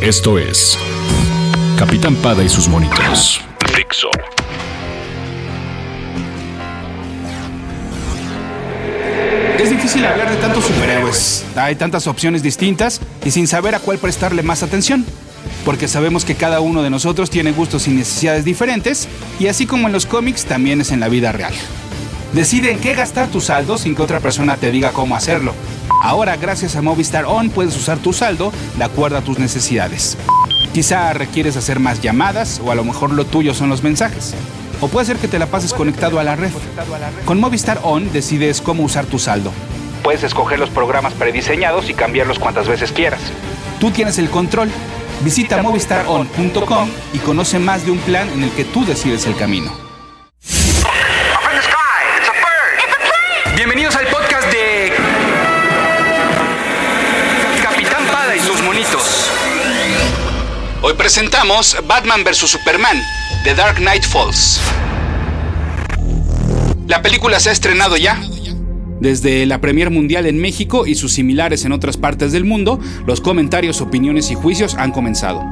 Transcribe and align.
Esto 0.00 0.38
es 0.38 0.78
Capitán 1.76 2.16
Pada 2.16 2.42
y 2.42 2.48
sus 2.48 2.68
monitos. 2.68 3.38
Dixo. 3.76 4.08
Es 9.58 9.68
difícil 9.68 10.02
hablar 10.06 10.30
de 10.30 10.36
tantos 10.36 10.64
superhéroes. 10.64 11.44
Hay 11.54 11.76
tantas 11.76 12.06
opciones 12.06 12.42
distintas 12.42 13.02
y 13.22 13.30
sin 13.30 13.46
saber 13.46 13.74
a 13.74 13.78
cuál 13.80 13.98
prestarle 13.98 14.42
más 14.42 14.62
atención. 14.62 15.04
Porque 15.66 15.86
sabemos 15.86 16.24
que 16.24 16.34
cada 16.34 16.60
uno 16.60 16.82
de 16.82 16.88
nosotros 16.88 17.28
tiene 17.28 17.52
gustos 17.52 17.86
y 17.86 17.90
necesidades 17.90 18.46
diferentes 18.46 19.06
y 19.38 19.48
así 19.48 19.66
como 19.66 19.86
en 19.86 19.92
los 19.92 20.06
cómics 20.06 20.46
también 20.46 20.80
es 20.80 20.92
en 20.92 21.00
la 21.00 21.08
vida 21.08 21.30
real. 21.30 21.52
Decide 22.32 22.70
en 22.70 22.78
qué 22.78 22.94
gastar 22.94 23.28
tu 23.28 23.40
saldo 23.40 23.76
sin 23.76 23.96
que 23.96 24.02
otra 24.02 24.20
persona 24.20 24.56
te 24.56 24.70
diga 24.70 24.92
cómo 24.92 25.16
hacerlo. 25.16 25.52
Ahora, 26.02 26.36
gracias 26.36 26.76
a 26.76 26.82
Movistar 26.82 27.24
On, 27.24 27.50
puedes 27.50 27.76
usar 27.76 27.98
tu 27.98 28.12
saldo 28.12 28.52
de 28.76 28.84
acuerdo 28.84 29.18
a 29.18 29.22
tus 29.22 29.38
necesidades. 29.38 30.16
Quizá 30.72 31.12
requieres 31.12 31.56
hacer 31.56 31.80
más 31.80 32.00
llamadas 32.00 32.60
o 32.64 32.70
a 32.70 32.76
lo 32.76 32.84
mejor 32.84 33.10
lo 33.10 33.26
tuyo 33.26 33.52
son 33.52 33.68
los 33.68 33.82
mensajes. 33.82 34.34
O 34.80 34.86
puede 34.88 35.06
ser 35.06 35.16
que 35.16 35.28
te 35.28 35.40
la 35.40 35.46
pases 35.46 35.74
conectado 35.74 36.20
a 36.20 36.24
la 36.24 36.36
red. 36.36 36.52
Con 37.24 37.40
Movistar 37.40 37.80
On 37.82 38.10
decides 38.12 38.60
cómo 38.60 38.84
usar 38.84 39.06
tu 39.06 39.18
saldo. 39.18 39.52
Puedes 40.04 40.22
escoger 40.22 40.58
los 40.58 40.70
programas 40.70 41.12
prediseñados 41.14 41.90
y 41.90 41.94
cambiarlos 41.94 42.38
cuantas 42.38 42.68
veces 42.68 42.92
quieras. 42.92 43.20
Tú 43.80 43.90
tienes 43.90 44.18
el 44.18 44.30
control. 44.30 44.70
Visita 45.22 45.62
movistaron.com 45.62 46.88
y 47.12 47.18
conoce 47.18 47.58
más 47.58 47.84
de 47.84 47.90
un 47.90 47.98
plan 47.98 48.28
en 48.30 48.44
el 48.44 48.50
que 48.52 48.64
tú 48.64 48.86
decides 48.86 49.26
el 49.26 49.36
camino. 49.36 49.89
Hoy 60.90 60.96
presentamos 60.96 61.76
Batman 61.86 62.24
vs. 62.24 62.50
Superman, 62.50 63.00
The 63.44 63.54
Dark 63.54 63.76
Knight 63.76 64.02
Falls. 64.02 64.60
La 66.88 67.00
película 67.00 67.38
se 67.38 67.50
ha 67.50 67.52
estrenado 67.52 67.96
ya. 67.96 68.20
Desde 68.98 69.46
la 69.46 69.60
Premier 69.60 69.90
Mundial 69.90 70.26
en 70.26 70.40
México 70.40 70.88
y 70.88 70.96
sus 70.96 71.12
similares 71.12 71.64
en 71.64 71.70
otras 71.70 71.96
partes 71.96 72.32
del 72.32 72.44
mundo, 72.44 72.80
los 73.06 73.20
comentarios, 73.20 73.80
opiniones 73.80 74.32
y 74.32 74.34
juicios 74.34 74.74
han 74.74 74.90
comenzado. 74.90 75.44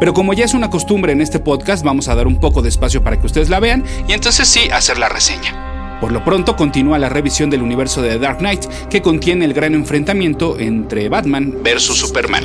Pero 0.00 0.14
como 0.14 0.32
ya 0.32 0.46
es 0.46 0.54
una 0.54 0.70
costumbre 0.70 1.12
en 1.12 1.20
este 1.20 1.40
podcast, 1.40 1.84
vamos 1.84 2.08
a 2.08 2.14
dar 2.14 2.26
un 2.26 2.40
poco 2.40 2.62
de 2.62 2.70
espacio 2.70 3.04
para 3.04 3.20
que 3.20 3.26
ustedes 3.26 3.50
la 3.50 3.60
vean 3.60 3.84
y 4.08 4.14
entonces 4.14 4.48
sí 4.48 4.70
hacer 4.72 4.96
la 4.96 5.10
reseña. 5.10 5.98
Por 6.00 6.10
lo 6.10 6.24
pronto 6.24 6.56
continúa 6.56 6.98
la 6.98 7.10
revisión 7.10 7.50
del 7.50 7.60
universo 7.60 8.00
de 8.00 8.12
The 8.12 8.18
Dark 8.18 8.38
Knight, 8.38 8.64
que 8.88 9.02
contiene 9.02 9.44
el 9.44 9.52
gran 9.52 9.74
enfrentamiento 9.74 10.58
entre 10.58 11.10
Batman 11.10 11.52
versus 11.62 11.98
Superman. 11.98 12.44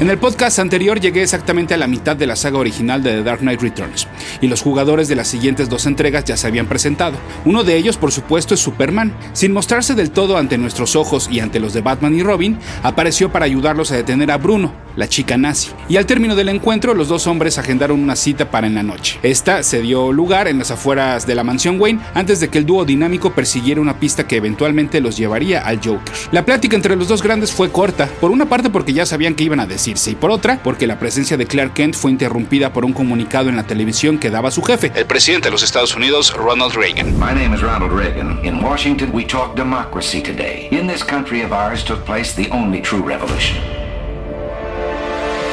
En 0.00 0.08
el 0.10 0.18
podcast 0.18 0.60
anterior 0.60 1.00
llegué 1.00 1.24
exactamente 1.24 1.74
a 1.74 1.76
la 1.76 1.88
mitad 1.88 2.14
de 2.14 2.28
la 2.28 2.36
saga 2.36 2.58
original 2.58 3.02
de 3.02 3.14
The 3.14 3.22
Dark 3.24 3.40
Knight 3.40 3.60
Returns, 3.60 4.06
y 4.40 4.46
los 4.46 4.62
jugadores 4.62 5.08
de 5.08 5.16
las 5.16 5.26
siguientes 5.26 5.68
dos 5.68 5.86
entregas 5.86 6.24
ya 6.24 6.36
se 6.36 6.46
habían 6.46 6.66
presentado. 6.66 7.16
Uno 7.44 7.64
de 7.64 7.76
ellos, 7.76 7.96
por 7.96 8.12
supuesto, 8.12 8.54
es 8.54 8.60
Superman. 8.60 9.12
Sin 9.32 9.52
mostrarse 9.52 9.96
del 9.96 10.12
todo 10.12 10.36
ante 10.36 10.56
nuestros 10.56 10.94
ojos 10.94 11.28
y 11.28 11.40
ante 11.40 11.58
los 11.58 11.72
de 11.72 11.80
Batman 11.80 12.14
y 12.14 12.22
Robin, 12.22 12.58
apareció 12.84 13.32
para 13.32 13.46
ayudarlos 13.46 13.90
a 13.90 13.96
detener 13.96 14.30
a 14.30 14.36
Bruno, 14.36 14.72
la 14.94 15.08
chica 15.08 15.36
nazi. 15.36 15.72
Y 15.88 15.96
al 15.96 16.06
término 16.06 16.36
del 16.36 16.50
encuentro, 16.50 16.94
los 16.94 17.08
dos 17.08 17.26
hombres 17.26 17.58
agendaron 17.58 18.00
una 18.00 18.14
cita 18.14 18.52
para 18.52 18.68
en 18.68 18.76
la 18.76 18.84
noche. 18.84 19.18
Esta 19.24 19.64
se 19.64 19.82
dio 19.82 20.12
lugar 20.12 20.46
en 20.46 20.60
las 20.60 20.70
afueras 20.70 21.26
de 21.26 21.34
la 21.34 21.42
mansión 21.42 21.80
Wayne 21.80 22.02
antes 22.14 22.38
de 22.38 22.46
que 22.50 22.58
el 22.58 22.66
dúo 22.66 22.84
dinámico 22.84 23.32
persiguiera 23.32 23.80
una 23.80 23.98
pista 23.98 24.28
que 24.28 24.36
eventualmente 24.36 25.00
los 25.00 25.16
llevaría 25.16 25.62
al 25.62 25.78
Joker. 25.78 26.14
La 26.30 26.44
plática 26.44 26.76
entre 26.76 26.94
los 26.94 27.08
dos 27.08 27.20
grandes 27.20 27.50
fue 27.50 27.72
corta, 27.72 28.08
por 28.20 28.30
una 28.30 28.48
parte 28.48 28.70
porque 28.70 28.92
ya 28.92 29.04
sabían 29.04 29.34
que 29.34 29.42
iban 29.42 29.58
a 29.58 29.66
decir 29.66 29.87
y 29.88 30.14
por 30.14 30.30
otra, 30.30 30.60
porque 30.62 30.86
la 30.86 30.98
presencia 30.98 31.38
de 31.38 31.46
Clark 31.46 31.72
Kent 31.72 31.94
fue 31.94 32.10
interrumpida 32.10 32.72
por 32.72 32.84
un 32.84 32.92
comunicado 32.92 33.48
en 33.48 33.56
la 33.56 33.62
televisión 33.62 34.18
que 34.18 34.28
daba 34.28 34.50
su 34.50 34.62
jefe, 34.62 34.92
el 34.94 35.06
presidente 35.06 35.48
de 35.48 35.52
los 35.52 35.62
Estados 35.62 35.96
Unidos, 35.96 36.34
Ronald 36.34 36.74
Reagan. 36.74 37.18
My 37.18 37.32
name 37.32 37.54
is 37.54 37.62
Ronald 37.62 37.92
Reagan. 37.92 38.38
In 38.44 38.62
Washington, 38.62 39.10
we 39.14 39.24
talk 39.24 39.56
democracy 39.56 40.20
today. 40.20 40.68
In 40.70 40.86
this 40.86 41.02
country 41.02 41.42
of 41.42 41.52
ours 41.52 41.82
took 41.82 42.04
place 42.04 42.34
the 42.34 42.50
only 42.50 42.82
true 42.82 43.02
revolution. 43.02 43.56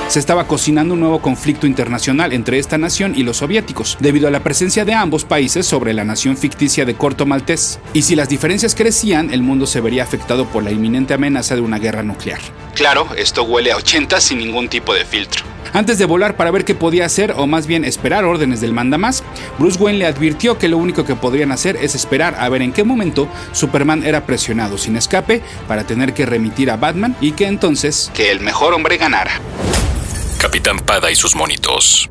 Se 0.08 0.20
estaba 0.20 0.48
cocinando 0.48 0.94
un 0.94 1.00
nuevo 1.00 1.20
conflicto 1.20 1.66
internacional 1.66 2.32
entre 2.32 2.60
esta 2.60 2.78
nación 2.78 3.14
y 3.16 3.24
los 3.24 3.38
soviéticos, 3.38 3.98
debido 4.00 4.28
a 4.28 4.32
la 4.32 4.42
presencia 4.42 4.86
de 4.86 4.94
ambos 4.94 5.26
países 5.26 5.66
sobre 5.66 5.94
la 5.94 6.04
nación 6.04 6.38
ficticia 6.38 6.86
de 6.86 6.96
Corto 6.96 7.26
Maltés. 7.26 7.80
Y 7.92 8.04
si 8.04 8.16
las 8.16 8.30
diferencias 8.30 8.76
crecían, 8.76 9.34
el 9.34 9.42
mundo 9.42 9.66
se 9.66 9.82
vería 9.82 10.04
afectado 10.04 10.46
por 10.46 10.64
la 10.64 10.72
inminente 10.72 11.16
amenaza 11.16 11.56
de 11.56 11.62
una 11.62 11.80
guerra 11.80 12.04
nuclear. 12.04 12.40
Claro, 12.76 13.08
esto 13.18 13.44
huele 13.44 13.72
a 13.72 13.78
80 13.78 14.22
sin 14.22 14.38
ningún 14.38 14.70
tipo 14.70 14.94
de 14.94 15.06
filtro. 15.06 15.44
Antes 15.74 15.98
de 15.98 16.06
volar 16.06 16.38
para 16.38 16.52
ver 16.52 16.64
qué 16.64 16.76
podía 16.76 17.06
hacer, 17.06 17.34
o 17.36 17.48
más 17.48 17.68
bien 17.68 17.84
esperar 17.84 18.24
órdenes 18.24 18.62
del 18.62 18.72
mandamás, 18.72 19.24
Bruce 19.60 19.78
Wayne 19.78 20.00
le 20.00 20.06
advirtió 20.06 20.58
que 20.58 20.70
lo 20.70 20.78
único 20.78 21.04
que 21.04 21.16
podrían 21.16 21.52
hacer 21.52 21.76
es 21.76 21.96
esperar 21.96 22.36
a 22.40 22.48
ver 22.48 22.62
en 22.62 22.72
qué 22.72 22.86
momento 22.86 23.28
Superman 23.52 24.04
era 24.06 24.26
presionado 24.26 24.78
sin 24.78 24.96
escape 24.96 25.42
para 25.68 25.84
tener 25.84 26.14
que 26.14 26.26
remitir 26.26 26.72
a 26.72 26.78
Batman 26.78 27.18
y 27.20 27.34
que 27.34 27.48
entonces 27.48 28.10
que 28.14 28.32
el 28.32 28.40
mejor 28.40 28.74
hombre 28.74 28.96
ganara. 28.96 29.42
Capitán 30.46 30.78
Pada 30.78 31.10
y 31.10 31.16
sus 31.16 31.36
monitos. 31.36 32.08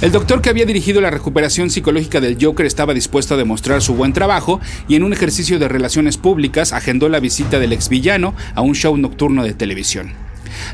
El 0.00 0.10
doctor 0.10 0.42
que 0.42 0.50
había 0.50 0.66
dirigido 0.66 1.00
la 1.00 1.12
recuperación 1.12 1.70
psicológica 1.70 2.20
del 2.20 2.36
Joker 2.44 2.66
estaba 2.66 2.94
dispuesto 2.94 3.34
a 3.34 3.36
demostrar 3.36 3.80
su 3.80 3.94
buen 3.94 4.12
trabajo 4.12 4.60
y 4.88 4.96
en 4.96 5.04
un 5.04 5.12
ejercicio 5.12 5.60
de 5.60 5.68
relaciones 5.68 6.16
públicas 6.16 6.72
agendó 6.72 7.08
la 7.08 7.20
visita 7.20 7.60
del 7.60 7.72
exvillano 7.72 8.34
a 8.56 8.62
un 8.62 8.74
show 8.74 8.96
nocturno 8.96 9.44
de 9.44 9.54
televisión. 9.54 10.14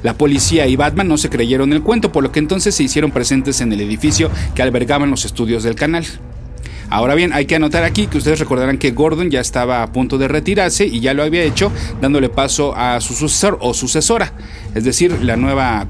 La 0.02 0.14
policía 0.14 0.66
y 0.66 0.76
Batman 0.76 1.08
no 1.08 1.18
se 1.18 1.28
creyeron 1.28 1.74
el 1.74 1.82
cuento, 1.82 2.12
por 2.12 2.22
lo 2.22 2.32
que 2.32 2.38
entonces 2.38 2.74
se 2.74 2.84
hicieron 2.84 3.10
presentes 3.10 3.60
en 3.60 3.74
el 3.74 3.82
edificio 3.82 4.30
que 4.54 4.62
albergaban 4.62 5.10
los 5.10 5.26
estudios 5.26 5.64
del 5.64 5.74
canal. 5.74 6.06
Ahora 6.90 7.14
bien, 7.14 7.32
hay 7.32 7.46
que 7.46 7.54
anotar 7.54 7.84
aquí 7.84 8.08
que 8.08 8.18
ustedes 8.18 8.40
recordarán 8.40 8.76
que 8.76 8.90
Gordon 8.90 9.30
ya 9.30 9.40
estaba 9.40 9.84
a 9.84 9.92
punto 9.92 10.18
de 10.18 10.26
retirarse 10.26 10.84
y 10.84 10.98
ya 10.98 11.14
lo 11.14 11.22
había 11.22 11.44
hecho 11.44 11.70
dándole 12.00 12.28
paso 12.28 12.76
a 12.76 13.00
su 13.00 13.14
sucesor 13.14 13.58
o 13.60 13.74
sucesora, 13.74 14.32
es 14.74 14.82
decir, 14.82 15.22
la 15.22 15.36
nueva 15.36 15.86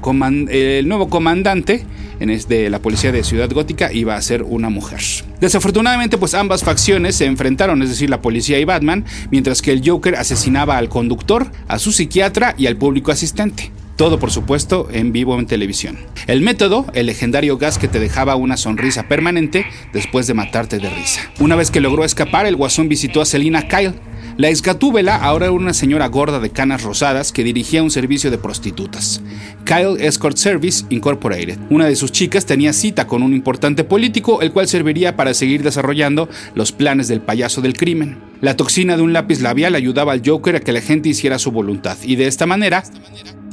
el 0.49 0.87
nuevo 0.87 1.09
comandante 1.09 1.85
de 2.19 2.69
la 2.69 2.79
policía 2.79 3.11
de 3.11 3.23
Ciudad 3.23 3.49
Gótica 3.49 3.91
iba 3.91 4.15
a 4.15 4.21
ser 4.21 4.43
una 4.43 4.69
mujer. 4.69 4.99
Desafortunadamente, 5.39 6.19
pues 6.19 6.35
ambas 6.35 6.63
facciones 6.63 7.15
se 7.15 7.25
enfrentaron, 7.25 7.81
es 7.81 7.89
decir, 7.89 8.11
la 8.11 8.21
policía 8.21 8.59
y 8.59 8.65
Batman, 8.65 9.05
mientras 9.31 9.63
que 9.63 9.71
el 9.71 9.81
Joker 9.83 10.15
asesinaba 10.15 10.77
al 10.77 10.87
conductor, 10.87 11.51
a 11.67 11.79
su 11.79 11.91
psiquiatra 11.91 12.53
y 12.59 12.67
al 12.67 12.77
público 12.77 13.11
asistente. 13.11 13.71
Todo, 14.01 14.17
por 14.17 14.31
supuesto, 14.31 14.87
en 14.91 15.11
vivo 15.11 15.37
en 15.37 15.45
televisión. 15.45 15.95
El 16.25 16.41
método, 16.41 16.87
el 16.95 17.05
legendario 17.05 17.59
gas 17.59 17.77
que 17.77 17.87
te 17.87 17.99
dejaba 17.99 18.35
una 18.35 18.57
sonrisa 18.57 19.07
permanente 19.07 19.67
después 19.93 20.25
de 20.25 20.33
matarte 20.33 20.79
de 20.79 20.89
risa. 20.89 21.21
Una 21.39 21.55
vez 21.55 21.69
que 21.69 21.81
logró 21.81 22.03
escapar, 22.03 22.47
el 22.47 22.55
guasón 22.55 22.89
visitó 22.89 23.21
a 23.21 23.25
Selina 23.25 23.67
Kyle. 23.67 23.93
La 24.41 24.49
exgatúbela 24.49 25.17
ahora 25.17 25.45
era 25.45 25.53
una 25.53 25.71
señora 25.71 26.07
gorda 26.07 26.39
de 26.39 26.49
canas 26.49 26.81
rosadas 26.81 27.31
que 27.31 27.43
dirigía 27.43 27.83
un 27.83 27.91
servicio 27.91 28.31
de 28.31 28.39
prostitutas. 28.39 29.21
Kyle 29.65 30.03
Escort 30.03 30.35
Service 30.35 30.83
Incorporated. 30.89 31.59
Una 31.69 31.85
de 31.85 31.95
sus 31.95 32.11
chicas 32.11 32.47
tenía 32.47 32.73
cita 32.73 33.05
con 33.05 33.21
un 33.21 33.35
importante 33.35 33.83
político, 33.83 34.41
el 34.41 34.51
cual 34.51 34.67
serviría 34.67 35.15
para 35.15 35.35
seguir 35.35 35.61
desarrollando 35.61 36.27
los 36.55 36.71
planes 36.71 37.07
del 37.07 37.21
payaso 37.21 37.61
del 37.61 37.77
crimen. 37.77 38.17
La 38.41 38.57
toxina 38.57 38.97
de 38.97 39.03
un 39.03 39.13
lápiz 39.13 39.41
labial 39.41 39.75
ayudaba 39.75 40.13
al 40.13 40.23
Joker 40.25 40.55
a 40.55 40.59
que 40.61 40.71
la 40.71 40.81
gente 40.81 41.09
hiciera 41.09 41.37
su 41.37 41.51
voluntad, 41.51 41.97
y 42.01 42.15
de 42.15 42.25
esta 42.25 42.47
manera, 42.47 42.83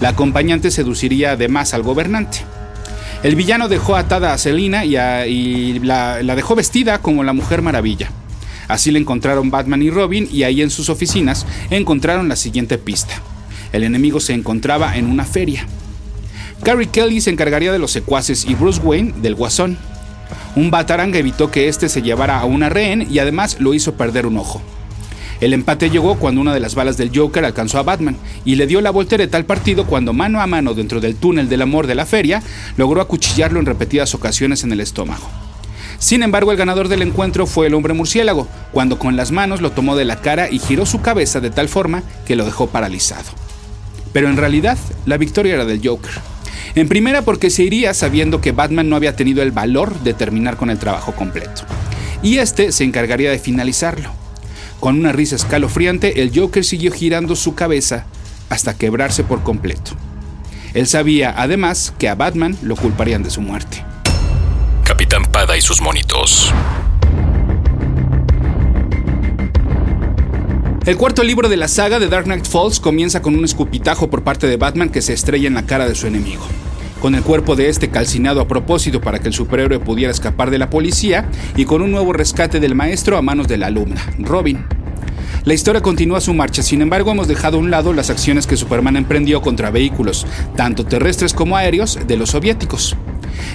la 0.00 0.08
acompañante 0.08 0.70
seduciría 0.70 1.32
además 1.32 1.75
al 1.75 1.82
gobernante. 1.82 2.38
El 3.23 3.37
villano 3.37 3.69
dejó 3.69 3.94
atada 3.94 4.32
a 4.32 4.38
Selina 4.38 4.87
y, 4.87 5.81
la, 5.81 6.23
la 6.23 6.35
dejó 6.35 6.55
vestida 6.55 7.02
como 7.02 7.25
la 7.25 7.35
Mujer 7.35 7.61
Maravilla. 7.61 8.11
Así 8.69 8.91
le 8.91 8.99
encontraron 8.99 9.50
Batman 9.50 9.82
y 9.82 9.91
Robin 9.91 10.29
y 10.31 10.44
ahí 10.44 10.62
en 10.62 10.70
sus 10.70 10.91
oficinas 10.91 11.47
encontraron 11.70 12.29
la 12.29 12.37
siguiente 12.37 12.79
pista. 12.79 13.20
El 13.73 13.82
enemigo 13.82 14.20
se 14.20 14.35
encontraba 14.35 14.97
en 14.97 15.06
una 15.06 15.25
feria. 15.25 15.67
Carrie 16.62 16.88
Kelly 16.88 17.20
se 17.20 17.31
encargaría 17.31 17.73
de 17.73 17.79
los 17.79 17.91
secuaces 17.91 18.44
y 18.44 18.55
Bruce 18.55 18.81
Wayne 18.81 19.15
del 19.23 19.35
guasón. 19.35 19.79
Un 20.56 20.70
batarang 20.70 21.15
evitó 21.15 21.50
que 21.50 21.69
éste 21.69 21.88
se 21.88 22.03
llevara 22.03 22.38
a 22.38 22.44
una 22.44 22.69
rehén 22.69 23.06
y 23.11 23.19
además 23.19 23.59
lo 23.61 23.75
hizo 23.75 23.94
perder 23.94 24.26
un 24.26 24.37
ojo. 24.37 24.61
El 25.41 25.53
empate 25.53 25.88
llegó 25.88 26.17
cuando 26.17 26.41
una 26.41 26.53
de 26.53 26.61
las 26.61 26.75
balas 26.75 26.97
del 26.97 27.17
Joker 27.17 27.44
alcanzó 27.44 27.79
a 27.79 27.85
Batman 27.85 28.17
y 28.44 28.56
le 28.56 28.67
dio 28.67 28.81
la 28.81 28.91
voltereta 28.91 29.37
al 29.37 29.44
partido 29.44 29.87
cuando 29.87 30.12
mano 30.12 30.41
a 30.41 30.49
mano 30.49 30.75
dentro 30.75 31.00
del 31.00 31.14
túnel 31.14 31.49
del 31.49 31.62
amor 31.62 31.87
de 31.87 31.94
la 31.94 32.06
feria 32.06 32.43
logró 32.76 33.00
acuchillarlo 33.00 33.61
en 33.61 33.67
repetidas 33.67 34.14
ocasiones 34.14 34.64
en 34.64 34.73
el 34.73 34.81
estómago. 34.81 35.48
Sin 35.99 36.23
embargo, 36.23 36.53
el 36.53 36.59
ganador 36.59 36.89
del 36.89 37.03
encuentro 37.03 37.47
fue 37.47 37.67
el 37.67 37.75
hombre 37.75 37.93
murciélago, 37.93 38.47
cuando 38.73 38.99
con 38.99 39.17
las 39.17 39.33
manos 39.33 39.61
lo 39.61 39.73
tomó 39.73 39.97
de 39.97 40.05
la 40.05 40.21
cara 40.21 40.49
y 40.50 40.59
giró 40.59 40.87
su 40.87 41.00
cabeza 41.00 41.41
de 41.41 41.50
tal 41.50 41.69
forma 41.69 42.03
que 42.25 42.37
lo 42.37 42.45
dejó 42.45 42.69
paralizado. 42.69 43.31
Pero 44.12 44.29
en 44.29 44.37
realidad, 44.37 44.79
la 45.06 45.17
victoria 45.17 45.55
era 45.55 45.65
del 45.65 45.81
Joker. 45.85 46.12
En 46.75 46.89
primera 46.89 47.23
porque 47.23 47.50
se 47.50 47.65
iría 47.65 47.95
sabiendo 47.95 48.41
que 48.41 48.53
Batman 48.53 48.89
no 48.89 48.97
había 48.97 49.17
tenido 49.17 49.43
el 49.43 49.50
valor 49.50 49.99
de 50.00 50.15
terminar 50.15 50.56
con 50.56 50.71
el 50.71 50.79
trabajo 50.79 51.12
completo. 51.12 51.62
Y 52.23 52.39
este 52.39 52.71
se 52.73 52.85
encargaría 52.85 53.31
de 53.31 53.39
finalizarlo. 53.39 54.11
Con 54.79 54.97
una 54.97 55.12
risa 55.12 55.35
escalofriante, 55.35 56.23
el 56.23 56.31
Joker 56.35 56.65
siguió 56.65 56.93
girando 56.93 57.35
su 57.35 57.55
cabeza 57.55 58.06
hasta 58.49 58.77
quebrarse 58.77 59.25
por 59.25 59.43
completo. 59.43 59.93
Él 60.75 60.87
sabía, 60.87 61.35
además, 61.37 61.93
que 61.99 62.09
a 62.09 62.15
Batman 62.15 62.56
lo 62.62 62.77
culparían 62.77 63.23
de 63.23 63.31
su 63.31 63.41
muerte. 63.41 63.85
Capitán 64.85 65.18
Y 65.56 65.61
sus 65.61 65.81
monitos. 65.81 66.55
El 70.87 70.97
cuarto 70.97 71.25
libro 71.25 71.49
de 71.49 71.56
la 71.56 71.67
saga 71.67 71.99
de 71.99 72.06
Dark 72.06 72.27
Knight 72.27 72.47
Falls 72.47 72.79
comienza 72.79 73.23
con 73.23 73.35
un 73.35 73.45
escupitajo 73.45 74.09
por 74.09 74.23
parte 74.23 74.47
de 74.47 74.56
Batman 74.56 74.89
que 74.89 75.03
se 75.03 75.15
estrella 75.15 75.49
en 75.49 75.55
la 75.55 75.67
cara 75.67 75.89
de 75.89 75.97
su 75.97 76.06
enemigo. 76.06 76.47
Con 77.00 77.17
el 77.17 77.23
cuerpo 77.23 77.56
de 77.56 77.69
este 77.71 77.89
calcinado 77.89 78.41
a 78.41 78.47
propósito 78.47 79.00
para 79.00 79.19
que 79.19 79.27
el 79.29 79.35
superhéroe 79.35 79.81
pudiera 79.81 80.12
escapar 80.12 80.50
de 80.50 80.59
la 80.59 80.71
policía 80.71 81.29
y 81.56 81.65
con 81.65 81.83
un 81.83 81.91
nuevo 81.91 82.12
rescate 82.12 82.61
del 82.61 82.77
maestro 82.77 83.17
a 83.17 83.23
manos 83.23 83.49
de 83.49 83.56
la 83.56 83.67
alumna, 83.67 84.00
Robin. 84.21 84.65
La 85.49 85.55
historia 85.55 85.81
continúa 85.81 86.21
su 86.21 86.35
marcha, 86.35 86.62
sin 86.62 86.83
embargo 86.83 87.11
hemos 87.11 87.27
dejado 87.27 87.56
a 87.56 87.61
un 87.61 87.71
lado 87.71 87.95
las 87.95 88.11
acciones 88.11 88.47
que 88.47 88.59
Superman 88.59 88.99
emprendió 88.99 89.41
contra 89.41 89.71
vehículos, 89.71 90.27
tanto 90.56 90.85
terrestres 90.85 91.33
como 91.33 91.56
aéreos, 91.56 91.99
de 92.06 92.19
los 92.19 92.33
soviéticos. 92.33 92.97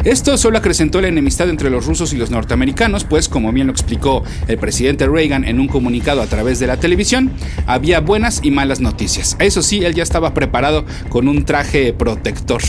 Esto 0.04 0.36
solo 0.40 0.57
acrecentó 0.57 1.01
la 1.01 1.10
enemistad 1.10 1.50
entre 1.50 1.69
los 1.69 1.86
rusos 1.86 2.12
y 2.12 2.18
los 2.18 2.31
norteamericanos, 2.31 3.04
pues 3.04 3.30
como 3.30 3.51
bien 3.51 3.68
lo 3.68 3.74
explicó 3.74 4.24
el 4.48 4.57
presidente 4.57 5.06
Reagan 5.06 5.45
en 5.45 5.60
un 5.60 5.68
comunicado 5.68 6.24
a 6.24 6.25
través 6.25 6.57
de 6.57 6.66
la 6.66 6.78
televisión, 6.78 7.31
había 7.68 8.00
buenas 8.00 8.40
y 8.42 8.50
malas 8.50 8.80
noticias. 8.80 9.38
Eso 9.38 9.62
sí, 9.62 9.86
él 9.86 9.94
ya 9.94 10.01
estaba 10.01 10.34
preparado 10.34 10.86
con 11.10 11.28
un 11.28 11.45
traje 11.45 11.94
protector. 11.94 12.63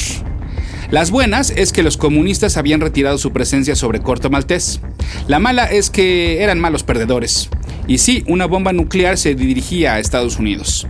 Las 0.91 1.11
buenas 1.11 1.49
es 1.49 1.73
que 1.73 1.83
los 1.83 1.97
comunistas 1.97 2.59
habían 2.59 2.83
retirado 2.83 3.17
su 3.17 3.33
presencia 3.33 3.75
sobre 3.75 4.01
Corto 4.01 4.29
Maltés. 4.29 4.83
La 5.29 5.39
mala 5.39 5.65
es 5.65 5.89
que 5.89 6.43
eran 6.43 6.61
malos 6.61 6.83
perdedores. 6.83 7.49
Y 7.87 7.99
sí, 7.99 8.25
una 8.27 8.47
bomba 8.47 8.73
nuclear 8.73 9.19
se 9.19 9.35
dirigía 9.35 9.95
a 9.95 9.99
Estados 9.99 10.39
Unidos. 10.39 10.87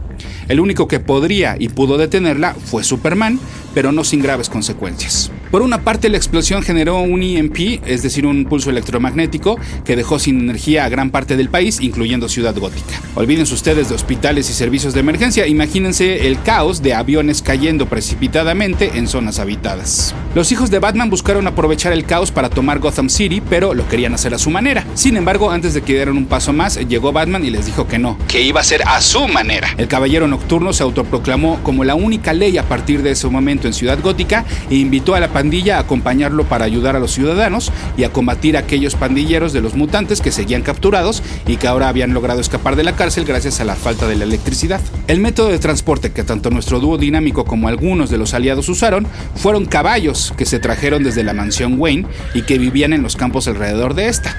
El 0.48 0.60
único 0.60 0.86
que 0.88 1.00
podría 1.00 1.56
y 1.58 1.68
pudo 1.68 1.98
detenerla 1.98 2.54
fue 2.54 2.84
Superman, 2.84 3.40
pero 3.74 3.92
no 3.92 4.04
sin 4.04 4.22
graves 4.22 4.48
consecuencias. 4.48 5.30
Por 5.50 5.62
una 5.62 5.82
parte, 5.82 6.08
la 6.08 6.16
explosión 6.16 6.62
generó 6.62 7.00
un 7.00 7.22
EMP, 7.22 7.80
es 7.86 8.02
decir, 8.02 8.26
un 8.26 8.44
pulso 8.44 8.70
electromagnético, 8.70 9.58
que 9.84 9.96
dejó 9.96 10.18
sin 10.18 10.40
energía 10.40 10.84
a 10.84 10.88
gran 10.88 11.10
parte 11.10 11.36
del 11.36 11.48
país, 11.48 11.80
incluyendo 11.80 12.28
Ciudad 12.28 12.56
Gótica. 12.56 13.00
Olvídense 13.14 13.54
ustedes 13.54 13.88
de 13.88 13.94
hospitales 13.94 14.50
y 14.50 14.52
servicios 14.52 14.94
de 14.94 15.00
emergencia, 15.00 15.46
imagínense 15.46 16.26
el 16.26 16.42
caos 16.42 16.82
de 16.82 16.94
aviones 16.94 17.42
cayendo 17.42 17.86
precipitadamente 17.86 18.92
en 18.94 19.06
zonas 19.06 19.38
habitadas. 19.38 20.14
Los 20.34 20.50
hijos 20.50 20.70
de 20.70 20.80
Batman 20.80 21.10
buscaron 21.10 21.46
aprovechar 21.46 21.92
el 21.92 22.04
caos 22.04 22.32
para 22.32 22.50
tomar 22.50 22.80
Gotham 22.80 23.08
City, 23.08 23.40
pero 23.48 23.74
lo 23.74 23.88
querían 23.88 24.14
hacer 24.14 24.34
a 24.34 24.38
su 24.38 24.50
manera. 24.50 24.84
Sin 24.94 25.16
embargo, 25.16 25.50
antes 25.50 25.74
de 25.74 25.82
que 25.82 25.94
dieran 25.94 26.16
un 26.16 26.26
paso 26.26 26.52
más, 26.52 26.76
llegó 26.88 27.12
Batman 27.12 27.44
y 27.44 27.50
les 27.50 27.66
dijo 27.66 27.86
que 27.86 27.98
no, 27.98 28.18
que 28.26 28.42
iba 28.42 28.60
a 28.60 28.64
ser 28.64 28.82
a 28.86 29.00
su 29.00 29.28
manera. 29.28 29.68
El 29.76 29.88
caballero 29.88 30.26
nocturno 30.26 30.72
se 30.72 30.82
autoproclamó 30.82 31.60
como 31.62 31.84
la 31.84 31.94
única 31.94 32.32
ley 32.32 32.58
a 32.58 32.64
partir 32.64 33.02
de 33.02 33.12
ese 33.12 33.28
momento 33.28 33.68
en 33.68 33.74
Ciudad 33.74 33.98
Gótica 34.02 34.44
e 34.70 34.76
invitó 34.76 35.14
a 35.14 35.20
la 35.20 35.28
a 35.70 35.78
acompañarlo 35.78 36.44
para 36.44 36.64
ayudar 36.64 36.96
a 36.96 36.98
los 36.98 37.12
ciudadanos 37.12 37.70
y 37.96 38.04
a 38.04 38.12
combatir 38.12 38.56
a 38.56 38.60
aquellos 38.60 38.96
pandilleros 38.96 39.52
de 39.52 39.60
los 39.60 39.74
mutantes 39.74 40.20
que 40.20 40.32
seguían 40.32 40.62
capturados 40.62 41.22
y 41.46 41.56
que 41.56 41.68
ahora 41.68 41.88
habían 41.88 42.14
logrado 42.14 42.40
escapar 42.40 42.76
de 42.76 42.82
la 42.82 42.96
cárcel 42.96 43.24
gracias 43.24 43.60
a 43.60 43.64
la 43.64 43.76
falta 43.76 44.08
de 44.08 44.16
la 44.16 44.24
electricidad. 44.24 44.80
El 45.06 45.20
método 45.20 45.48
de 45.48 45.58
transporte 45.58 46.12
que 46.12 46.24
tanto 46.24 46.50
nuestro 46.50 46.80
dúo 46.80 46.98
dinámico 46.98 47.44
como 47.44 47.68
algunos 47.68 48.10
de 48.10 48.18
los 48.18 48.34
aliados 48.34 48.68
usaron 48.68 49.06
fueron 49.36 49.66
caballos 49.66 50.32
que 50.36 50.46
se 50.46 50.58
trajeron 50.58 51.04
desde 51.04 51.24
la 51.24 51.34
mansión 51.34 51.78
Wayne 51.78 52.06
y 52.34 52.42
que 52.42 52.58
vivían 52.58 52.92
en 52.92 53.02
los 53.02 53.16
campos 53.16 53.46
alrededor 53.46 53.94
de 53.94 54.08
esta. 54.08 54.36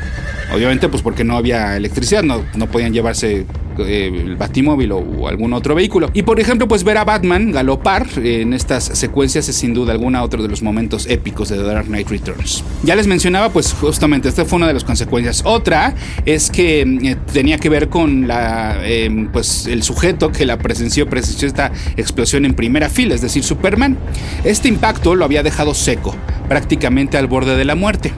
Obviamente, 0.53 0.89
pues 0.89 1.01
porque 1.01 1.24
no 1.24 1.38
había 1.38 1.75
electricidad, 1.75 2.24
no, 2.24 2.44
no 2.56 2.68
podían 2.68 2.94
llevarse 2.94 3.45
eh, 3.80 4.12
el 4.13 4.36
batimóvil 4.36 4.92
o, 4.92 5.27
algún 5.27 5.53
otro 5.53 5.75
vehículo. 5.75 6.09
Y 6.13 6.24
por 6.24 6.39
ejemplo, 6.39 6.68
pues 6.68 6.83
ver 6.83 6.97
a 6.97 7.03
Batman 7.03 7.51
galopar 7.51 8.07
en 8.18 8.53
estas 8.53 8.83
secuencias 8.83 9.50
es 9.50 9.56
sin 9.56 9.74
duda 9.74 9.92
alguna 9.92 10.24
otro 10.24 10.42
de 10.42 10.50
los 10.50 10.62
momentos 10.62 11.07
épicos 11.07 11.50
de 11.50 11.57
The 11.57 11.63
Dark 11.63 11.88
Knight 11.88 12.09
Returns. 12.09 12.63
Ya 12.83 12.95
les 12.95 13.07
mencionaba, 13.07 13.50
pues 13.50 13.74
justamente 13.74 14.30
esta 14.30 14.45
fue 14.45 14.57
una 14.57 14.68
de 14.68 14.74
las 14.74 14.83
consecuencias. 14.83 15.42
Otra 15.45 15.95
es 16.25 16.50
que 16.50 16.81
eh, 16.81 17.18
tenía 17.33 17.57
que 17.57 17.69
ver 17.69 17.89
con 17.89 18.27
la, 18.27 18.77
em, 18.86 19.27
pues 19.31 19.68
el 19.68 19.83
sujeto 19.83 20.31
que 20.31 20.45
la 20.45 20.57
presenció, 20.57 21.09
presenció 21.09 21.47
esta 21.47 21.71
explosión 21.97 22.45
en 22.45 22.53
primera 22.53 22.89
fila, 22.89 23.15
es 23.15 23.21
decir, 23.21 23.44
Superman. 23.44 23.97
Este 24.44 24.68
impacto 24.68 25.15
lo 25.15 25.25
había 25.25 25.44
dejado 25.44 25.74
seco, 25.74 26.15
prácticamente 26.47 27.18
al 27.18 27.27
borde 27.27 27.57
de 27.57 27.65
la 27.65 27.75
muerte. 27.75 28.13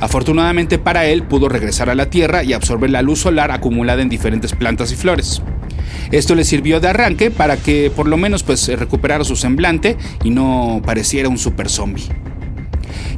Afortunadamente 0.00 0.78
para 0.78 1.06
él 1.06 1.22
pudo 1.22 1.48
regresar 1.48 1.90
a 1.90 1.94
la 1.94 2.10
Tierra 2.10 2.44
y 2.44 2.52
absorber 2.52 2.90
la 2.90 3.02
luz 3.02 3.20
solar 3.20 3.50
acumulada 3.50 4.02
en 4.02 4.08
diferentes 4.08 4.52
plantas 4.52 4.92
y 4.92 4.96
flores. 4.96 5.42
Esto 6.12 6.34
le 6.34 6.44
sirvió 6.44 6.80
de 6.80 6.88
arranque 6.88 7.30
para 7.30 7.56
que 7.56 7.90
por 7.94 8.08
lo 8.08 8.16
menos 8.16 8.42
pues 8.42 8.68
recuperara 8.78 9.24
su 9.24 9.36
semblante 9.36 9.96
y 10.22 10.30
no 10.30 10.82
pareciera 10.84 11.28
un 11.28 11.38
super 11.38 11.68
zombie. 11.68 12.04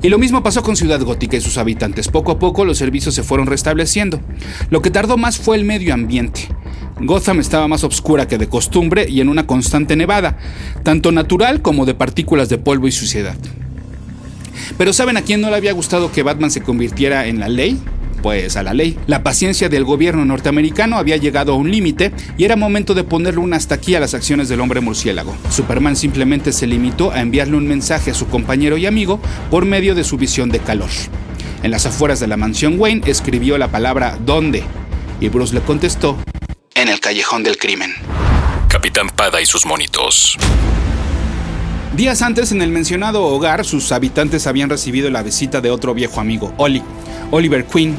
Y 0.02 0.08
lo 0.08 0.18
mismo 0.18 0.42
pasó 0.42 0.62
con 0.62 0.76
Ciudad 0.76 1.00
Gótica 1.00 1.36
y 1.36 1.40
sus 1.40 1.58
habitantes. 1.58 2.08
Poco 2.08 2.32
a 2.32 2.38
poco 2.38 2.64
los 2.64 2.78
servicios 2.78 3.14
se 3.14 3.22
fueron 3.22 3.46
restableciendo. 3.46 4.20
Lo 4.70 4.82
que 4.82 4.90
tardó 4.90 5.16
más 5.16 5.38
fue 5.38 5.56
el 5.56 5.64
medio 5.64 5.94
ambiente. 5.94 6.48
Gotham 7.00 7.40
estaba 7.40 7.68
más 7.68 7.84
oscura 7.84 8.26
que 8.26 8.38
de 8.38 8.48
costumbre 8.48 9.06
y 9.08 9.20
en 9.20 9.28
una 9.28 9.46
constante 9.46 9.96
nevada, 9.96 10.38
tanto 10.82 11.12
natural 11.12 11.60
como 11.60 11.84
de 11.84 11.94
partículas 11.94 12.48
de 12.48 12.58
polvo 12.58 12.88
y 12.88 12.92
suciedad. 12.92 13.36
Pero 14.78 14.92
¿saben 14.92 15.16
a 15.16 15.22
quién 15.22 15.40
no 15.40 15.50
le 15.50 15.56
había 15.56 15.72
gustado 15.72 16.12
que 16.12 16.22
Batman 16.22 16.50
se 16.50 16.62
convirtiera 16.62 17.26
en 17.26 17.40
la 17.40 17.48
ley? 17.48 17.80
Pues 18.22 18.56
a 18.56 18.62
la 18.62 18.74
ley. 18.74 18.98
La 19.06 19.22
paciencia 19.22 19.68
del 19.68 19.84
gobierno 19.84 20.24
norteamericano 20.24 20.96
había 20.96 21.16
llegado 21.16 21.52
a 21.52 21.56
un 21.56 21.70
límite 21.70 22.12
y 22.36 22.44
era 22.44 22.56
momento 22.56 22.94
de 22.94 23.04
ponerle 23.04 23.40
un 23.40 23.54
hasta 23.54 23.76
aquí 23.76 23.94
a 23.94 24.00
las 24.00 24.14
acciones 24.14 24.48
del 24.48 24.60
hombre 24.60 24.80
murciélago. 24.80 25.36
Superman 25.50 25.96
simplemente 25.96 26.52
se 26.52 26.66
limitó 26.66 27.12
a 27.12 27.20
enviarle 27.20 27.56
un 27.56 27.68
mensaje 27.68 28.10
a 28.10 28.14
su 28.14 28.26
compañero 28.26 28.76
y 28.76 28.86
amigo 28.86 29.20
por 29.50 29.64
medio 29.64 29.94
de 29.94 30.04
su 30.04 30.16
visión 30.16 30.50
de 30.50 30.58
calor. 30.58 30.90
En 31.62 31.70
las 31.70 31.86
afueras 31.86 32.20
de 32.20 32.26
la 32.26 32.36
mansión 32.36 32.78
Wayne 32.78 33.02
escribió 33.06 33.58
la 33.58 33.68
palabra 33.68 34.18
¿dónde? 34.24 34.64
Y 35.20 35.28
Bruce 35.28 35.54
le 35.54 35.60
contestó 35.60 36.16
en 36.74 36.88
el 36.88 37.00
callejón 37.00 37.42
del 37.42 37.56
crimen. 37.56 37.94
Capitán 38.68 39.08
Pada 39.08 39.40
y 39.40 39.46
sus 39.46 39.64
monitos. 39.64 40.36
Días 41.96 42.20
antes, 42.20 42.52
en 42.52 42.60
el 42.60 42.68
mencionado 42.68 43.24
hogar, 43.24 43.64
sus 43.64 43.90
habitantes 43.90 44.46
habían 44.46 44.68
recibido 44.68 45.08
la 45.08 45.22
visita 45.22 45.62
de 45.62 45.70
otro 45.70 45.94
viejo 45.94 46.20
amigo, 46.20 46.52
Oli, 46.58 46.82
Oliver 47.30 47.64
Queen. 47.64 47.96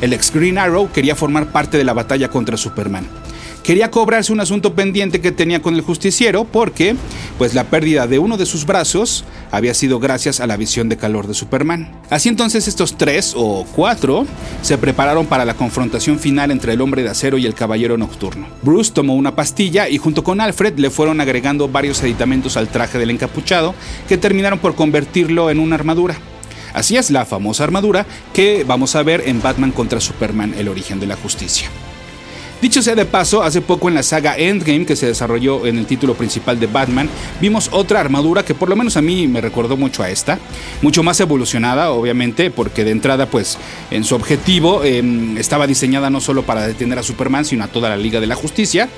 El 0.00 0.14
ex 0.14 0.32
Green 0.32 0.56
Arrow 0.56 0.90
quería 0.90 1.14
formar 1.14 1.48
parte 1.48 1.76
de 1.76 1.84
la 1.84 1.92
batalla 1.92 2.30
contra 2.30 2.56
Superman 2.56 3.06
quería 3.64 3.90
cobrarse 3.90 4.32
un 4.32 4.40
asunto 4.40 4.74
pendiente 4.74 5.20
que 5.20 5.32
tenía 5.32 5.62
con 5.62 5.74
el 5.74 5.80
justiciero 5.80 6.44
porque, 6.44 6.94
pues 7.38 7.54
la 7.54 7.64
pérdida 7.64 8.06
de 8.06 8.20
uno 8.20 8.36
de 8.36 8.46
sus 8.46 8.66
brazos 8.66 9.24
había 9.50 9.74
sido 9.74 9.98
gracias 9.98 10.38
a 10.38 10.46
la 10.46 10.56
visión 10.56 10.88
de 10.88 10.98
calor 10.98 11.26
de 11.26 11.34
Superman. 11.34 11.90
Así 12.10 12.28
entonces 12.28 12.68
estos 12.68 12.96
tres 12.96 13.32
o 13.34 13.66
cuatro 13.74 14.26
se 14.62 14.78
prepararon 14.78 15.26
para 15.26 15.46
la 15.46 15.54
confrontación 15.54 16.20
final 16.20 16.50
entre 16.50 16.74
el 16.74 16.80
hombre 16.82 17.02
de 17.02 17.08
acero 17.08 17.38
y 17.38 17.46
el 17.46 17.54
caballero 17.54 17.96
nocturno. 17.96 18.46
Bruce 18.62 18.92
tomó 18.92 19.14
una 19.14 19.34
pastilla 19.34 19.88
y 19.88 19.96
junto 19.96 20.22
con 20.22 20.40
Alfred 20.40 20.78
le 20.78 20.90
fueron 20.90 21.20
agregando 21.20 21.66
varios 21.68 22.02
aditamentos 22.02 22.56
al 22.56 22.68
traje 22.68 22.98
del 22.98 23.10
encapuchado 23.10 23.74
que 24.08 24.18
terminaron 24.18 24.58
por 24.58 24.74
convertirlo 24.74 25.50
en 25.50 25.58
una 25.58 25.76
armadura. 25.76 26.18
Así 26.74 26.96
es 26.96 27.10
la 27.10 27.24
famosa 27.24 27.64
armadura 27.64 28.04
que 28.34 28.64
vamos 28.64 28.94
a 28.94 29.02
ver 29.02 29.22
en 29.26 29.40
Batman 29.40 29.72
contra 29.72 30.00
Superman, 30.00 30.54
el 30.58 30.68
origen 30.68 31.00
de 31.00 31.06
la 31.06 31.16
justicia. 31.16 31.70
Dicho 32.64 32.80
sea 32.80 32.94
de 32.94 33.04
paso, 33.04 33.42
hace 33.42 33.60
poco 33.60 33.90
en 33.90 33.94
la 33.94 34.02
saga 34.02 34.38
Endgame 34.38 34.86
que 34.86 34.96
se 34.96 35.04
desarrolló 35.04 35.66
en 35.66 35.76
el 35.76 35.84
título 35.84 36.14
principal 36.14 36.58
de 36.58 36.66
Batman, 36.66 37.10
vimos 37.38 37.68
otra 37.70 38.00
armadura 38.00 38.42
que 38.42 38.54
por 38.54 38.70
lo 38.70 38.74
menos 38.74 38.96
a 38.96 39.02
mí 39.02 39.28
me 39.28 39.42
recordó 39.42 39.76
mucho 39.76 40.02
a 40.02 40.08
esta, 40.08 40.38
mucho 40.80 41.02
más 41.02 41.20
evolucionada 41.20 41.90
obviamente, 41.90 42.50
porque 42.50 42.82
de 42.82 42.92
entrada 42.92 43.26
pues 43.26 43.58
en 43.90 44.02
su 44.02 44.14
objetivo 44.14 44.82
em, 44.82 45.36
estaba 45.36 45.66
diseñada 45.66 46.08
no 46.08 46.22
solo 46.22 46.44
para 46.44 46.66
detener 46.66 46.98
a 46.98 47.02
Superman, 47.02 47.44
sino 47.44 47.64
a 47.64 47.68
toda 47.68 47.90
la 47.90 47.98
Liga 47.98 48.18
de 48.18 48.28
la 48.28 48.34
Justicia. 48.34 48.88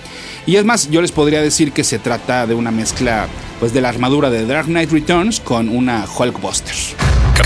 Y 0.46 0.54
es 0.54 0.64
más, 0.64 0.88
yo 0.88 1.02
les 1.02 1.11
podría 1.11 1.42
decir 1.42 1.73
que 1.73 1.82
se 1.82 1.99
trata 1.99 2.46
de 2.46 2.54
una 2.54 2.70
mezcla 2.70 3.26
pues 3.58 3.73
de 3.73 3.80
la 3.80 3.88
armadura 3.88 4.30
de 4.30 4.46
Dark 4.46 4.66
Knight 4.66 4.92
Returns 4.92 5.40
con 5.40 5.70
una 5.70 6.06
Hulkbuster. 6.06 6.76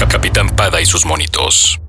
Capitán 0.07 0.51
Pada 0.51 0.83
y 0.83 0.85
sus 0.85 1.07
monitos. 1.07 1.81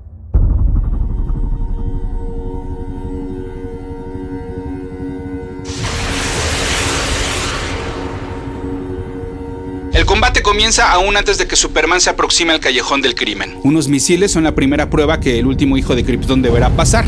Comienza 10.42 10.92
aún 10.92 11.16
antes 11.16 11.38
de 11.38 11.46
que 11.46 11.56
Superman 11.56 12.00
se 12.00 12.10
aproxime 12.10 12.52
al 12.52 12.60
callejón 12.60 13.00
del 13.00 13.14
crimen. 13.14 13.56
Unos 13.62 13.88
misiles 13.88 14.32
son 14.32 14.44
la 14.44 14.54
primera 14.54 14.90
prueba 14.90 15.20
que 15.20 15.38
el 15.38 15.46
último 15.46 15.76
hijo 15.76 15.94
de 15.94 16.04
Krypton 16.04 16.42
deberá 16.42 16.70
pasar 16.70 17.04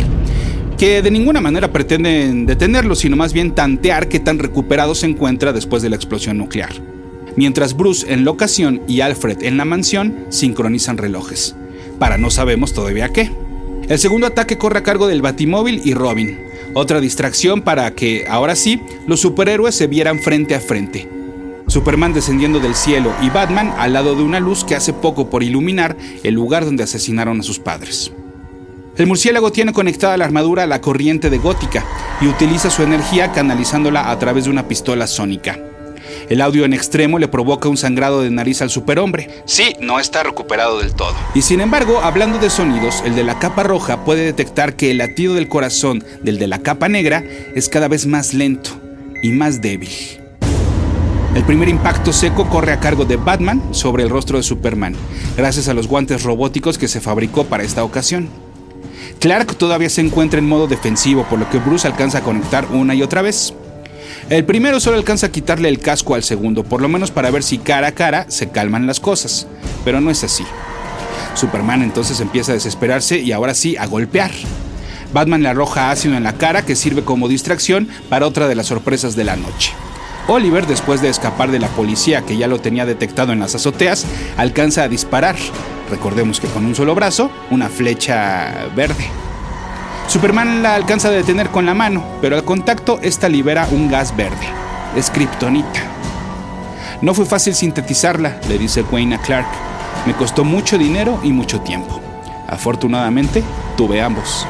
que 0.79 1.03
de 1.03 1.11
ninguna 1.11 1.41
manera 1.41 1.73
pretenden 1.73 2.47
detenerlo, 2.47 2.95
sino 2.95 3.17
más 3.17 3.33
bien 3.33 3.55
tantear 3.55 4.09
qué 4.09 4.19
tan 4.19 4.39
recuperado 4.39 4.95
se 4.95 5.07
encuentra 5.07 5.53
después 5.53 5.83
de 5.83 5.91
la 5.91 5.97
explosión 5.97 6.39
nuclear. 6.39 6.73
Mientras 7.37 7.77
Bruce 7.77 8.13
en 8.13 8.25
la 8.25 8.31
ocasión 8.31 8.83
y 8.89 9.01
Alfred 9.01 9.43
en 9.43 9.57
la 9.57 9.65
mansión 9.65 10.27
sincronizan 10.31 10.99
relojes. 10.99 11.55
Para 11.99 12.19
no 12.19 12.31
sabemos 12.31 12.73
todavía 12.73 13.11
qué. 13.11 13.31
El 13.89 13.99
segundo 13.99 14.27
ataque 14.27 14.59
corre 14.59 14.79
a 14.79 14.83
cargo 14.83 15.07
del 15.07 15.23
Batimóvil 15.23 15.83
y 15.85 15.95
Robin. 15.95 16.39
Otra 16.75 17.01
distracción 17.01 17.63
para 17.63 17.95
que, 17.95 18.27
ahora 18.29 18.57
sí, 18.57 18.81
los 19.07 19.21
superhéroes 19.21 19.75
se 19.75 19.87
vieran 19.87 20.19
frente 20.19 20.55
a 20.55 20.61
frente. 20.61 21.14
Superman 21.67 22.13
descendiendo 22.13 22.61
del 22.61 22.75
cielo 22.75 23.13
y 23.23 23.31
Batman 23.31 23.75
al 23.79 23.93
lado 23.93 24.15
de 24.15 24.23
una 24.23 24.41
luz 24.41 24.65
que 24.65 24.75
hace 24.75 24.93
poco 24.93 25.31
por 25.31 25.43
iluminar 25.43 25.97
el 26.23 26.35
lugar 26.35 26.65
donde 26.65 26.85
asesinaron 26.85 27.41
a 27.41 27.43
sus 27.43 27.59
padres. 27.59 28.13
El 28.97 29.07
murciélago 29.07 29.51
tiene 29.51 29.73
conectada 29.73 30.17
la 30.17 30.25
armadura 30.25 30.63
a 30.63 30.67
la 30.69 30.81
corriente 30.81 31.29
de 31.29 31.39
Gótica 31.39 31.85
y 32.21 32.29
utiliza 32.29 32.71
su 32.71 32.83
energía 32.83 33.33
canalizándola 33.33 34.11
a 34.11 34.19
través 34.19 34.45
de 34.45 34.51
una 34.51 34.69
pistola 34.69 35.07
sónica. 35.09 35.59
El 36.29 36.41
audio 36.41 36.65
en 36.65 36.73
extremo 36.73 37.19
le 37.19 37.29
provoca 37.29 37.69
un 37.69 37.77
sangrado 37.77 38.23
de 38.23 38.31
nariz 38.31 38.63
al 38.63 38.71
superhombre. 38.71 39.43
Sí, 39.47 39.75
no 39.81 39.99
está 39.99 40.23
recuperado 40.23 40.79
del 40.79 40.95
todo. 40.95 41.15
Y 41.35 41.43
sin 41.43 41.61
embargo, 41.61 42.01
hablando 42.03 42.39
de 42.39 42.51
sonidos, 42.51 43.03
el 43.05 43.17
de 43.17 43.25
la 43.25 43.39
capa 43.39 43.63
roja 43.63 44.05
puede 44.05 44.25
detectar 44.25 44.77
que 44.77 44.91
el 44.91 44.99
latido 44.99 45.35
del 45.35 45.49
corazón 45.49 46.05
del 46.23 46.39
de 46.39 46.47
la 46.47 46.61
capa 46.61 46.89
negra 46.89 47.25
es 47.55 47.69
cada 47.69 47.89
vez 47.89 48.07
más 48.07 48.33
lento 48.33 48.71
y 49.23 49.31
más 49.31 49.61
débil. 49.61 49.91
El 51.35 51.43
primer 51.43 51.69
impacto 51.69 52.13
seco 52.13 52.49
corre 52.49 52.71
a 52.71 52.79
cargo 52.79 53.05
de 53.05 53.17
Batman 53.17 53.61
sobre 53.73 54.05
el 54.05 54.09
rostro 54.09 54.39
de 54.39 54.45
Superman, 54.45 54.95
gracias 55.37 55.67
a 55.67 55.75
los 55.75 55.89
guantes 55.89 56.23
robóticos 56.23 56.79
que 56.79 56.87
se 56.87 57.01
fabricó 57.01 57.45
para 57.45 57.65
esta 57.65 57.83
ocasión. 57.83 58.29
Clark 59.19 59.57
todavía 59.57 59.91
se 59.91 60.01
encuentra 60.01 60.39
en 60.39 60.49
modo 60.49 60.69
defensivo, 60.69 61.25
por 61.25 61.41
lo 61.41 61.51
que 61.51 61.59
Bruce 61.59 61.89
alcanza 61.89 62.19
a 62.19 62.23
conectar 62.23 62.67
una 62.71 62.95
y 62.95 63.03
otra 63.03 63.21
vez. 63.21 63.53
El 64.31 64.45
primero 64.45 64.79
solo 64.79 64.97
alcanza 64.97 65.27
a 65.27 65.33
quitarle 65.33 65.69
el 65.69 65.81
casco 65.81 66.15
al 66.15 66.23
segundo, 66.23 66.63
por 66.63 66.81
lo 66.81 66.89
menos 66.89 67.11
para 67.11 67.33
ver 67.33 67.43
si 67.43 67.59
cara 67.59 67.89
a 67.89 67.93
cara 67.93 68.27
se 68.29 68.51
calman 68.51 68.87
las 68.87 69.01
cosas, 69.01 69.49
pero 69.85 70.01
no 70.01 70.13
es 70.13 70.23
así. 70.23 70.45
Superman 71.35 71.83
entonces 71.83 72.21
empieza 72.21 72.53
a 72.53 72.55
desesperarse 72.55 73.19
y 73.19 73.33
ahora 73.33 73.55
sí 73.55 73.77
a 73.77 73.87
golpear. 73.87 74.31
Batman 75.13 75.43
le 75.43 75.49
arroja 75.49 75.91
ácido 75.91 76.17
en 76.17 76.23
la 76.23 76.35
cara 76.35 76.65
que 76.65 76.77
sirve 76.77 77.03
como 77.03 77.27
distracción 77.27 77.89
para 78.09 78.27
otra 78.27 78.47
de 78.47 78.55
las 78.55 78.67
sorpresas 78.67 79.17
de 79.17 79.25
la 79.25 79.35
noche. 79.35 79.73
Oliver, 80.27 80.67
después 80.67 81.03
de 81.03 81.11
escapar 81.11 81.51
de 81.51 81.59
la 81.59 81.69
policía 81.69 82.23
que 82.23 82.37
ya 82.37 82.49
lo 82.49 82.59
tenía 82.59 82.87
detectado 82.87 83.33
en 83.33 83.41
las 83.41 83.55
azoteas, 83.55 84.07
alcanza 84.37 84.83
a 84.83 84.89
disparar, 84.89 85.37
recordemos 85.91 86.41
que 86.41 86.49
con 86.49 86.65
un 86.65 86.75
solo 86.75 86.95
brazo, 86.95 87.31
una 87.51 87.69
flecha 87.69 88.69
verde. 88.75 89.07
Superman 90.09 90.63
la 90.63 90.75
alcanza 90.75 91.09
a 91.09 91.13
detener 91.13 91.51
con 91.51 91.67
la 91.67 91.75
mano, 91.75 92.05
pero 92.21 92.37
al 92.37 92.45
contacto 92.45 92.99
esta 93.03 93.29
libera 93.29 93.69
un 93.71 93.91
gas 93.91 94.17
verde. 94.17 94.47
Es 94.97 95.11
kriptonita. 95.11 95.81
No 97.03 97.13
fue 97.13 97.27
fácil 97.27 97.55
sintetizarla, 97.55 98.41
le 98.49 98.59
dice 98.59 98.83
Wayne 98.83 99.17
a 99.17 99.19
Clark. 99.21 99.47
Me 100.07 100.15
costó 100.15 100.45
mucho 100.45 100.79
dinero 100.79 101.21
y 101.23 101.33
mucho 101.33 101.61
tiempo. 101.61 102.01
Afortunadamente, 102.49 103.43
tuve 103.77 104.01
ambos. 104.01 104.47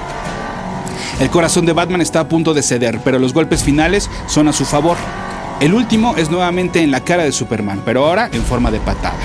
El 1.20 1.30
corazón 1.30 1.66
de 1.66 1.72
Batman 1.72 2.00
está 2.00 2.20
a 2.20 2.28
punto 2.28 2.54
de 2.54 2.62
ceder, 2.62 3.00
pero 3.04 3.18
los 3.18 3.32
golpes 3.32 3.62
finales 3.62 4.10
son 4.26 4.48
a 4.48 4.52
su 4.52 4.64
favor. 4.64 4.96
El 5.64 5.72
último 5.72 6.14
es 6.18 6.28
nuevamente 6.28 6.82
en 6.82 6.90
la 6.90 7.00
cara 7.00 7.24
de 7.24 7.32
Superman, 7.32 7.80
pero 7.86 8.04
ahora 8.04 8.28
en 8.30 8.44
forma 8.44 8.70
de 8.70 8.80
patada. 8.80 9.16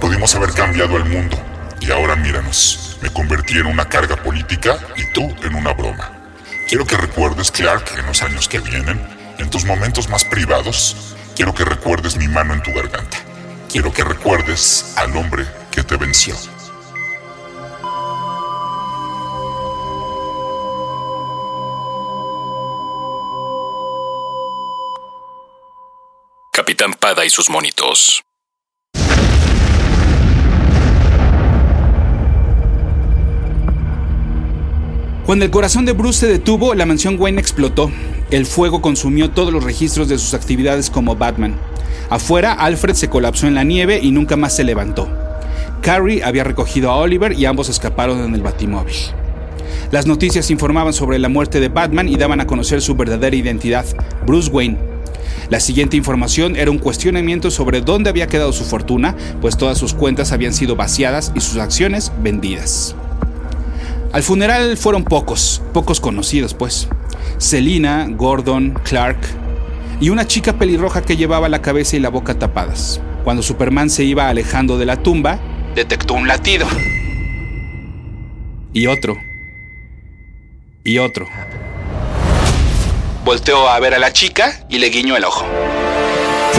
Pudimos 0.00 0.34
haber 0.34 0.52
cambiado 0.52 0.96
el 0.96 1.04
mundo 1.04 1.36
y 1.82 1.90
ahora 1.90 2.16
míranos. 2.16 2.96
Me 3.02 3.10
convertí 3.10 3.58
en 3.58 3.66
una 3.66 3.86
carga 3.90 4.16
política 4.16 4.78
y 4.96 5.12
tú 5.12 5.30
en 5.42 5.54
una 5.54 5.74
broma. 5.74 6.12
Quiero 6.66 6.86
que 6.86 6.96
recuerdes, 6.96 7.50
Clark, 7.50 7.84
en 7.98 8.06
los 8.06 8.22
años 8.22 8.48
que 8.48 8.58
vienen, 8.58 8.98
en 9.36 9.50
tus 9.50 9.66
momentos 9.66 10.08
más 10.08 10.24
privados, 10.24 11.14
quiero 11.36 11.52
que 11.52 11.66
recuerdes 11.66 12.16
mi 12.16 12.26
mano 12.26 12.54
en 12.54 12.62
tu 12.62 12.72
garganta. 12.72 13.18
Quiero 13.70 13.92
que 13.92 14.02
recuerdes 14.02 14.94
al 14.96 15.14
hombre 15.14 15.44
que 15.70 15.82
te 15.82 15.98
venció. 15.98 16.36
Y 27.10 27.28
sus 27.28 27.50
monitos. 27.50 28.22
Cuando 35.26 35.44
el 35.44 35.50
corazón 35.50 35.84
de 35.86 35.92
Bruce 35.92 36.20
se 36.20 36.26
detuvo, 36.28 36.74
la 36.74 36.86
mansión 36.86 37.16
Wayne 37.18 37.40
explotó. 37.40 37.90
El 38.30 38.46
fuego 38.46 38.80
consumió 38.80 39.30
todos 39.30 39.52
los 39.52 39.64
registros 39.64 40.08
de 40.08 40.18
sus 40.18 40.34
actividades 40.34 40.88
como 40.88 41.16
Batman. 41.16 41.58
Afuera, 42.10 42.52
Alfred 42.52 42.94
se 42.94 43.10
colapsó 43.10 43.48
en 43.48 43.56
la 43.56 43.64
nieve 43.64 43.98
y 44.00 44.12
nunca 44.12 44.36
más 44.36 44.54
se 44.54 44.62
levantó. 44.62 45.08
Carrie 45.82 46.22
había 46.22 46.44
recogido 46.44 46.90
a 46.90 46.96
Oliver 46.96 47.32
y 47.32 47.44
ambos 47.44 47.68
escaparon 47.68 48.22
en 48.22 48.34
el 48.36 48.42
batimóvil. 48.42 48.94
Las 49.90 50.06
noticias 50.06 50.50
informaban 50.50 50.92
sobre 50.92 51.18
la 51.18 51.28
muerte 51.28 51.58
de 51.58 51.68
Batman 51.68 52.08
y 52.08 52.16
daban 52.16 52.40
a 52.40 52.46
conocer 52.46 52.80
su 52.80 52.94
verdadera 52.94 53.34
identidad, 53.34 53.84
Bruce 54.24 54.48
Wayne, 54.50 54.89
la 55.48 55.60
siguiente 55.60 55.96
información 55.96 56.56
era 56.56 56.70
un 56.70 56.78
cuestionamiento 56.78 57.50
sobre 57.50 57.80
dónde 57.80 58.10
había 58.10 58.26
quedado 58.26 58.52
su 58.52 58.64
fortuna, 58.64 59.16
pues 59.40 59.56
todas 59.56 59.78
sus 59.78 59.94
cuentas 59.94 60.32
habían 60.32 60.52
sido 60.52 60.76
vaciadas 60.76 61.32
y 61.34 61.40
sus 61.40 61.56
acciones 61.56 62.12
vendidas. 62.22 62.94
Al 64.12 64.22
funeral 64.22 64.76
fueron 64.76 65.04
pocos, 65.04 65.62
pocos 65.72 66.00
conocidos 66.00 66.54
pues. 66.54 66.88
Selina, 67.38 68.06
Gordon, 68.10 68.78
Clark 68.84 69.18
y 70.00 70.10
una 70.10 70.26
chica 70.26 70.54
pelirroja 70.54 71.02
que 71.02 71.16
llevaba 71.16 71.48
la 71.48 71.62
cabeza 71.62 71.96
y 71.96 72.00
la 72.00 72.08
boca 72.08 72.38
tapadas. 72.38 73.00
Cuando 73.24 73.42
Superman 73.42 73.90
se 73.90 74.04
iba 74.04 74.28
alejando 74.28 74.78
de 74.78 74.86
la 74.86 74.96
tumba, 74.96 75.38
detectó 75.74 76.14
un 76.14 76.26
latido. 76.26 76.66
Y 78.72 78.86
otro. 78.86 79.16
Y 80.84 80.98
otro. 80.98 81.26
Volteó 83.30 83.68
a 83.68 83.78
ver 83.78 83.94
a 83.94 84.00
la 84.00 84.12
chica 84.12 84.58
y 84.68 84.80
le 84.80 84.88
guiñó 84.88 85.16
el 85.16 85.24
ojo. 85.24 85.46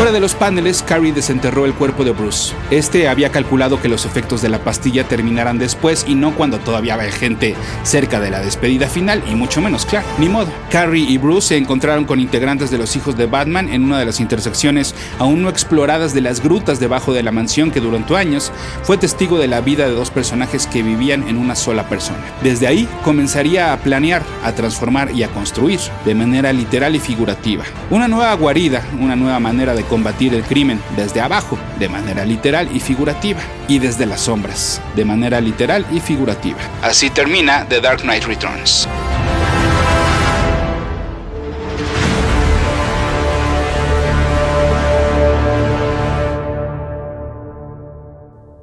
Fuera 0.01 0.13
de 0.13 0.20
los 0.20 0.34
paneles, 0.34 0.81
Carrie 0.81 1.13
desenterró 1.13 1.67
el 1.67 1.75
cuerpo 1.75 2.03
de 2.03 2.10
Bruce. 2.10 2.55
Este 2.72 3.08
había 3.08 3.29
calculado 3.29 3.79
que 3.79 3.88
los 3.88 4.08
efectos 4.08 4.41
de 4.41 4.50
la 4.50 4.58
pastilla 4.58 5.03
terminaran 5.03 5.60
después 5.60 6.05
y 6.08 6.15
no 6.15 6.34
cuando 6.34 6.58
todavía 6.58 6.96
había 6.96 7.12
gente 7.12 7.55
cerca 7.84 8.20
de 8.20 8.31
la 8.31 8.39
despedida 8.39 8.88
final, 8.88 9.22
y 9.29 9.36
mucho 9.36 9.62
menos 9.62 9.86
Clark, 9.86 10.08
ni 10.17 10.27
modo. 10.27 10.48
Carrie 10.72 11.05
y 11.08 11.20
Bruce 11.20 11.50
se 11.50 11.58
encontraron 11.58 12.05
con 12.05 12.20
integrantes 12.20 12.72
de 12.72 12.79
los 12.79 12.96
hijos 12.96 13.15
de 13.15 13.27
Batman 13.27 13.70
en 13.70 13.84
una 13.84 14.00
de 14.00 14.08
las 14.08 14.20
intersecciones 14.20 14.96
aún 15.20 15.43
no 15.43 15.50
exploradas 15.50 16.15
de 16.15 16.22
las 16.22 16.41
grutas 16.41 16.79
debajo 16.79 17.13
de 17.13 17.22
la 17.22 17.31
mansión 17.31 17.70
que 17.70 17.79
durante 17.79 18.17
años 18.17 18.51
fue 18.81 18.98
testigo 18.98 19.38
de 19.38 19.50
la 19.50 19.62
vida 19.62 19.88
de 19.88 19.93
dos 19.93 20.10
personajes 20.10 20.65
que 20.65 20.81
vivían 20.81 21.29
en 21.29 21.38
una 21.38 21.53
sola 21.53 21.88
persona. 21.88 22.17
Desde 22.41 22.65
ahí 22.65 22.89
comenzaría 23.03 23.72
a 23.72 23.77
planear, 23.77 24.24
a 24.43 24.51
transformar 24.53 25.12
y 25.12 25.22
a 25.22 25.27
construir, 25.27 25.79
de 26.05 26.15
manera 26.15 26.51
literal 26.51 26.96
y 26.96 27.00
figurativa, 27.00 27.65
una 27.91 28.08
nueva 28.08 28.34
guarida, 28.34 28.84
una 29.00 29.15
nueva 29.15 29.39
manera 29.39 29.75
de 29.75 29.90
combatir 29.91 30.33
el 30.33 30.43
crimen 30.43 30.81
desde 30.95 31.19
abajo, 31.19 31.60
de 31.77 31.89
manera 31.89 32.24
literal 32.24 32.69
y 32.74 32.79
figurativa, 32.79 33.41
y 33.67 33.77
desde 33.77 34.05
las 34.05 34.21
sombras, 34.21 34.81
de 34.95 35.03
manera 35.03 35.41
literal 35.41 35.86
y 35.91 36.00
figurativa. 36.00 36.60
Así 36.81 37.10
termina 37.10 37.67
The 37.67 37.81
Dark 37.81 38.00
Knight 38.03 38.24
Returns. 38.24 38.88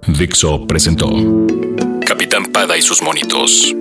Dixo 0.06 0.66
presentó 0.66 1.10
Capitán 2.06 2.46
Pada 2.46 2.78
y 2.78 2.80
sus 2.80 3.02
monitos. 3.02 3.74